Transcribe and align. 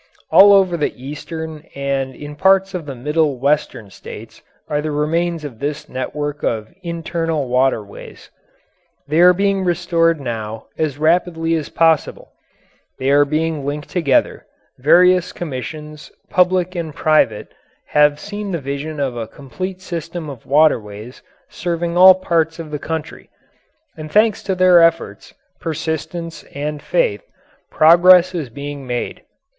All 0.31 0.51
over 0.51 0.77
the 0.77 0.99
Eastern 0.99 1.63
and 1.75 2.15
in 2.15 2.35
parts 2.35 2.73
of 2.73 2.87
the 2.87 2.95
Middle 2.95 3.37
Western 3.37 3.91
states 3.91 4.41
are 4.67 4.81
the 4.81 4.89
remains 4.89 5.43
of 5.45 5.59
this 5.59 5.87
network 5.87 6.41
of 6.41 6.73
internal 6.81 7.47
waterways. 7.47 8.31
They 9.07 9.19
are 9.19 9.31
being 9.31 9.63
restored 9.63 10.19
now 10.19 10.65
as 10.75 10.97
rapidly 10.97 11.53
as 11.53 11.69
possible; 11.69 12.31
they 12.97 13.11
are 13.11 13.25
being 13.25 13.63
linked 13.63 13.89
together; 13.89 14.47
various 14.79 15.31
commissions, 15.31 16.11
public 16.31 16.73
and 16.73 16.95
private, 16.95 17.51
have 17.89 18.19
seen 18.19 18.49
the 18.49 18.57
vision 18.59 18.99
of 18.99 19.15
a 19.15 19.27
complete 19.27 19.81
system 19.81 20.31
of 20.31 20.47
waterways 20.47 21.21
serving 21.47 21.95
all 21.95 22.15
parts 22.15 22.57
of 22.57 22.71
the 22.71 22.79
country, 22.79 23.29
and 23.95 24.11
thanks 24.11 24.41
to 24.41 24.55
their 24.55 24.81
efforts, 24.81 25.35
persistence, 25.59 26.43
and 26.55 26.81
faith, 26.81 27.21
progress 27.69 28.33
is 28.33 28.49
being 28.49 28.87
made. 28.87 29.21